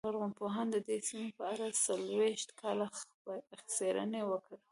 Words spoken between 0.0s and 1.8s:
لرغونپوهانو د دې سیمې په اړه